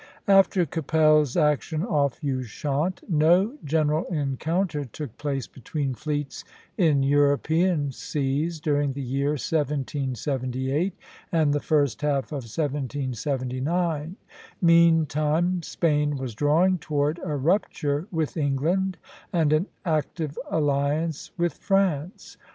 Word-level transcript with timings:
After 0.27 0.65
Keppel's 0.65 1.37
action 1.37 1.85
off 1.85 2.23
Ushant, 2.23 3.03
no 3.07 3.55
general 3.63 4.05
encounter 4.05 4.83
took 4.83 5.15
place 5.19 5.45
between 5.45 5.93
fleets 5.93 6.43
in 6.75 7.03
European 7.03 7.91
seas 7.91 8.59
during 8.59 8.93
the 8.93 9.01
year 9.03 9.33
1778 9.33 10.95
and 11.31 11.53
the 11.53 11.59
first 11.59 12.01
half 12.01 12.31
of 12.31 12.45
1779. 12.49 14.15
Meantime 14.59 15.61
Spain 15.61 16.17
was 16.17 16.33
drawing 16.33 16.79
toward 16.79 17.19
a 17.23 17.35
rupture 17.35 18.07
with 18.09 18.35
England 18.35 18.97
and 19.31 19.53
an 19.53 19.67
active 19.85 20.35
alliance 20.49 21.29
with 21.37 21.53
France. 21.59 22.37